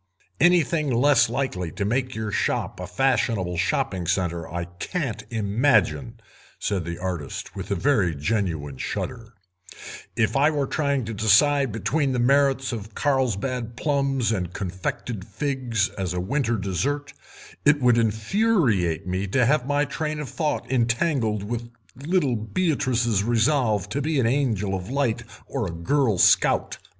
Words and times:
"Anything 0.39 0.89
less 0.91 1.29
likely 1.29 1.71
to 1.73 1.85
make 1.85 2.15
your 2.15 2.31
shop 2.31 2.79
a 2.79 2.87
fashionable 2.87 3.57
shopping 3.57 4.07
centre 4.07 4.51
I 4.51 4.65
can't 4.65 5.23
imagine," 5.29 6.19
said 6.57 6.85
the 6.85 6.97
artist, 6.97 7.55
with 7.55 7.69
a 7.69 7.75
very 7.75 8.15
genuine 8.15 8.79
shudder; 8.79 9.35
"if 10.15 10.35
I 10.35 10.49
were 10.49 10.65
trying 10.65 11.05
to 11.05 11.13
decide 11.13 11.71
between 11.71 12.13
the 12.13 12.17
merits 12.19 12.71
of 12.71 12.95
Carlsbad 12.95 13.75
plums 13.75 14.31
and 14.31 14.51
confected 14.53 15.23
figs 15.23 15.89
as 15.89 16.13
a 16.15 16.19
winter 16.19 16.57
dessert 16.57 17.13
it 17.63 17.79
would 17.79 17.99
infuriate 17.99 19.05
me 19.05 19.27
to 19.27 19.45
have 19.45 19.67
my 19.67 19.85
train 19.85 20.19
of 20.19 20.29
thought 20.29 20.65
entangled 20.71 21.43
with 21.43 21.69
little 21.95 22.35
Beatrice's 22.35 23.23
resolve 23.23 23.87
to 23.89 24.01
be 24.01 24.19
an 24.19 24.25
Angel 24.25 24.73
of 24.73 24.89
Light 24.89 25.21
or 25.45 25.67
a 25.67 25.71
girl 25.71 26.17
scout. 26.17 26.79